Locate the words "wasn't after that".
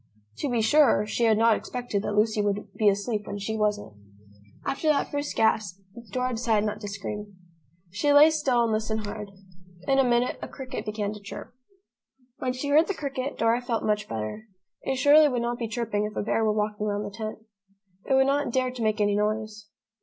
3.55-5.11